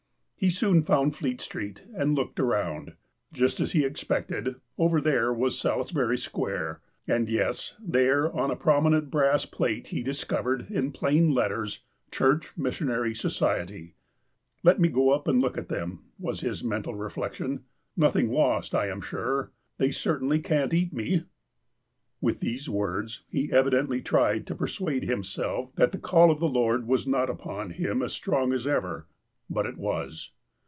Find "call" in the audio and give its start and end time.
25.99-26.31